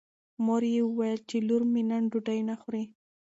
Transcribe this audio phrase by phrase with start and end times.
[0.45, 2.83] مور یې وویل چې لور مې نن ډوډۍ نه خوري.